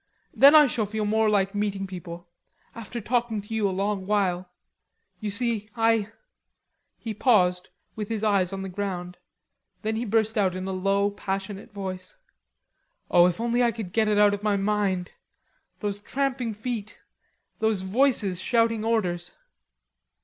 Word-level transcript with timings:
Then 0.33 0.55
I 0.55 0.65
shall 0.65 0.87
feel 0.87 1.05
more 1.05 1.29
like 1.29 1.53
meeting 1.53 1.85
people, 1.85 2.27
after 2.73 2.99
talking 2.99 3.39
to 3.39 3.53
you 3.53 3.69
a 3.69 3.69
long 3.69 4.07
while. 4.07 4.49
You 5.19 5.29
see, 5.29 5.69
I...." 5.75 6.11
He 6.97 7.13
paused, 7.13 7.69
with 7.95 8.09
his 8.09 8.23
eyes 8.23 8.51
on 8.51 8.63
the 8.63 8.67
ground. 8.67 9.19
Then 9.83 9.95
he 9.97 10.05
burst 10.05 10.39
out 10.39 10.55
in 10.55 10.67
a 10.67 10.71
low, 10.71 11.11
passionate 11.11 11.71
voice: 11.71 12.15
"Oh, 13.11 13.27
if 13.27 13.35
I 13.35 13.37
could 13.37 13.61
only 13.61 13.71
get 13.91 14.07
it 14.07 14.17
out 14.17 14.33
of 14.33 14.41
my 14.41 14.57
mind... 14.57 15.11
those 15.81 15.99
tramping 15.99 16.55
feet, 16.55 16.99
those 17.59 17.83
voices 17.83 18.39
shouting 18.39 18.83
orders." 18.83 19.33